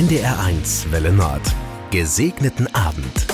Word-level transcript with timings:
NDR1 0.00 0.90
Welle 0.92 1.12
Nord. 1.12 1.42
Gesegneten 1.90 2.74
Abend. 2.74 3.26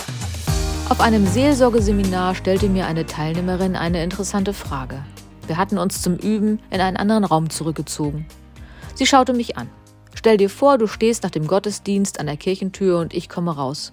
Auf 0.88 1.00
einem 1.00 1.24
Seelsorgeseminar 1.24 2.34
stellte 2.34 2.68
mir 2.68 2.88
eine 2.88 3.06
Teilnehmerin 3.06 3.76
eine 3.76 4.02
interessante 4.02 4.52
Frage. 4.52 5.04
Wir 5.46 5.58
hatten 5.58 5.78
uns 5.78 6.02
zum 6.02 6.16
Üben 6.16 6.58
in 6.70 6.80
einen 6.80 6.96
anderen 6.96 7.22
Raum 7.22 7.50
zurückgezogen. 7.50 8.26
Sie 8.96 9.06
schaute 9.06 9.32
mich 9.32 9.56
an. 9.56 9.70
Stell 10.12 10.38
dir 10.38 10.50
vor, 10.50 10.76
du 10.76 10.88
stehst 10.88 11.22
nach 11.22 11.30
dem 11.30 11.46
Gottesdienst 11.46 12.18
an 12.18 12.26
der 12.26 12.36
Kirchentür 12.36 12.98
und 12.98 13.14
ich 13.14 13.28
komme 13.28 13.54
raus. 13.54 13.92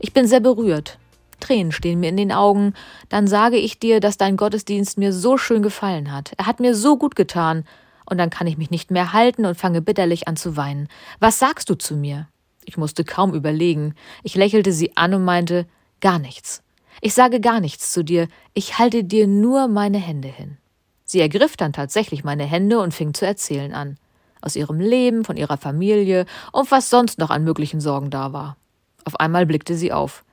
Ich 0.00 0.12
bin 0.12 0.26
sehr 0.26 0.40
berührt. 0.40 0.98
Tränen 1.38 1.70
stehen 1.70 2.00
mir 2.00 2.08
in 2.08 2.16
den 2.16 2.32
Augen. 2.32 2.74
Dann 3.10 3.28
sage 3.28 3.58
ich 3.58 3.78
dir, 3.78 4.00
dass 4.00 4.16
dein 4.16 4.36
Gottesdienst 4.36 4.98
mir 4.98 5.12
so 5.12 5.38
schön 5.38 5.62
gefallen 5.62 6.12
hat. 6.12 6.32
Er 6.36 6.46
hat 6.46 6.58
mir 6.58 6.74
so 6.74 6.96
gut 6.96 7.14
getan. 7.14 7.62
Und 8.08 8.16
dann 8.18 8.30
kann 8.30 8.46
ich 8.46 8.56
mich 8.56 8.70
nicht 8.70 8.90
mehr 8.90 9.12
halten 9.12 9.44
und 9.44 9.58
fange 9.58 9.82
bitterlich 9.82 10.28
an 10.28 10.36
zu 10.36 10.56
weinen. 10.56 10.88
Was 11.20 11.38
sagst 11.38 11.68
du 11.68 11.74
zu 11.74 11.94
mir? 11.94 12.28
Ich 12.64 12.78
musste 12.78 13.04
kaum 13.04 13.34
überlegen. 13.34 13.94
Ich 14.22 14.34
lächelte 14.34 14.72
sie 14.72 14.96
an 14.96 15.12
und 15.12 15.24
meinte, 15.24 15.66
gar 16.00 16.18
nichts. 16.18 16.62
Ich 17.00 17.12
sage 17.12 17.40
gar 17.40 17.60
nichts 17.60 17.92
zu 17.92 18.02
dir. 18.02 18.28
Ich 18.54 18.78
halte 18.78 19.04
dir 19.04 19.26
nur 19.26 19.68
meine 19.68 19.98
Hände 19.98 20.28
hin. 20.28 20.56
Sie 21.04 21.20
ergriff 21.20 21.56
dann 21.56 21.72
tatsächlich 21.72 22.24
meine 22.24 22.44
Hände 22.44 22.80
und 22.80 22.94
fing 22.94 23.12
zu 23.12 23.26
erzählen 23.26 23.74
an. 23.74 23.98
Aus 24.40 24.56
ihrem 24.56 24.80
Leben, 24.80 25.24
von 25.24 25.36
ihrer 25.36 25.56
Familie 25.56 26.24
und 26.52 26.70
was 26.70 26.90
sonst 26.90 27.18
noch 27.18 27.30
an 27.30 27.44
möglichen 27.44 27.80
Sorgen 27.80 28.10
da 28.10 28.32
war. 28.32 28.56
Auf 29.04 29.20
einmal 29.20 29.44
blickte 29.44 29.74
sie 29.74 29.92
auf. 29.92 30.24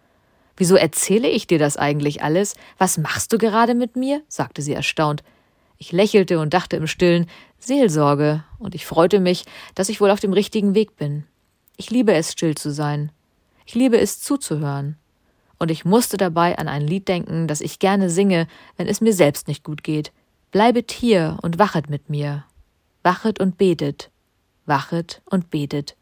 Wieso 0.57 0.75
erzähle 0.75 1.27
ich 1.27 1.47
dir 1.47 1.59
das 1.59 1.75
eigentlich 1.75 2.23
alles? 2.23 2.55
Was 2.77 2.97
machst 2.97 3.33
du 3.33 3.37
gerade 3.37 3.73
mit 3.75 3.95
mir? 3.95 4.21
sagte 4.29 4.61
sie 4.61 4.73
erstaunt. 4.73 5.23
Ich 5.85 5.91
lächelte 5.91 6.39
und 6.39 6.55
dachte 6.55 6.77
im 6.77 6.87
stillen 6.87 7.27
Seelsorge, 7.59 8.43
und 8.57 8.73
ich 8.73 8.87
freute 8.87 9.19
mich, 9.19 9.45
dass 9.75 9.87
ich 9.87 10.01
wohl 10.01 10.09
auf 10.09 10.19
dem 10.19 10.33
richtigen 10.33 10.73
Weg 10.73 10.95
bin. 10.95 11.25
Ich 11.77 11.91
liebe 11.91 12.11
es, 12.11 12.31
still 12.31 12.55
zu 12.55 12.71
sein. 12.71 13.11
Ich 13.67 13.75
liebe 13.75 13.99
es, 13.99 14.19
zuzuhören. 14.19 14.97
Und 15.59 15.69
ich 15.69 15.85
musste 15.85 16.17
dabei 16.17 16.57
an 16.57 16.67
ein 16.67 16.87
Lied 16.87 17.07
denken, 17.07 17.47
das 17.47 17.61
ich 17.61 17.77
gerne 17.77 18.09
singe, 18.09 18.47
wenn 18.77 18.87
es 18.87 18.99
mir 18.99 19.13
selbst 19.13 19.47
nicht 19.47 19.63
gut 19.63 19.83
geht. 19.83 20.11
Bleibet 20.49 20.91
hier 20.91 21.37
und 21.43 21.59
wachet 21.59 21.87
mit 21.87 22.09
mir. 22.09 22.45
Wachet 23.03 23.39
und 23.39 23.59
betet. 23.59 24.09
Wachet 24.65 25.21
und 25.25 25.51
betet. 25.51 25.95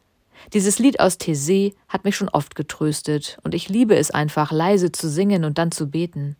Dieses 0.54 0.78
Lied 0.78 0.98
aus 0.98 1.20
Thésée 1.20 1.74
hat 1.88 2.04
mich 2.04 2.16
schon 2.16 2.30
oft 2.30 2.54
getröstet, 2.54 3.36
und 3.42 3.54
ich 3.54 3.68
liebe 3.68 3.96
es 3.96 4.10
einfach, 4.10 4.50
leise 4.50 4.92
zu 4.92 5.10
singen 5.10 5.44
und 5.44 5.58
dann 5.58 5.72
zu 5.72 5.90
beten. 5.90 6.36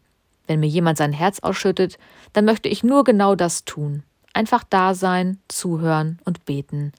Wenn 0.47 0.61
mir 0.61 0.69
jemand 0.69 0.98
sein 0.98 1.12
Herz 1.12 1.41
ausschüttet, 1.41 1.98
dann 2.33 2.45
möchte 2.45 2.69
ich 2.69 2.84
nur 2.84 3.05
genau 3.05 3.34
das 3.34 3.64
tun. 3.64 4.03
Einfach 4.33 4.64
da 4.69 4.95
sein, 4.95 5.39
zuhören 5.48 6.19
und 6.25 6.45
beten. 6.45 6.92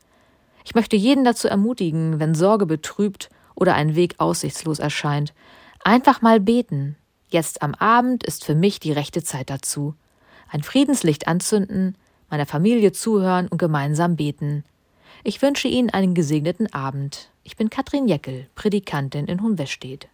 Ich 0.64 0.74
möchte 0.74 0.96
jeden 0.96 1.24
dazu 1.24 1.48
ermutigen, 1.48 2.20
wenn 2.20 2.34
Sorge 2.34 2.66
betrübt 2.66 3.30
oder 3.54 3.76
ein 3.76 3.96
Weg 3.96 4.16
aussichtslos 4.18 4.80
erscheint, 4.80 5.34
einfach 5.84 6.22
mal 6.22 6.40
beten. 6.40 6.96
Jetzt 7.30 7.62
am 7.62 7.76
Abend 7.76 8.24
ist 8.24 8.46
für 8.46 8.56
mich 8.56 8.80
die 8.80 8.92
rechte 8.92 9.24
Zeit 9.24 9.50
dazu. 9.50 9.96
Ein 10.50 10.64
Friedenslicht 10.64 11.28
anzünden, 11.28 11.98
meiner 12.30 12.46
Familie 12.46 12.92
zuhören 12.92 13.48
und 13.48 13.58
gemeinsam 13.58 14.16
beten. 14.16 14.64
Ich 15.24 15.42
wünsche 15.42 15.68
Ihnen 15.68 15.90
einen 15.90 16.14
gesegneten 16.14 16.72
Abend. 16.74 17.30
Ich 17.44 17.56
bin 17.56 17.70
Katrin 17.70 18.08
Jeckel, 18.08 18.48
Predikantin 18.56 19.26
in 19.28 19.42
Hohenwestedt. 19.42 20.08